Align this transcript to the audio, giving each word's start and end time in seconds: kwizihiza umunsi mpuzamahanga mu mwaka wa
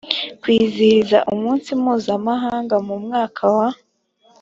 kwizihiza 0.41 1.17
umunsi 1.33 1.69
mpuzamahanga 1.81 2.75
mu 2.87 2.95
mwaka 3.03 3.43
wa 3.57 3.69